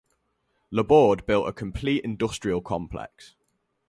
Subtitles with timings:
[0.71, 3.35] Laborde built a complete industrial complex.